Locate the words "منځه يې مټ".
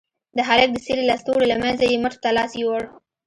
1.63-2.13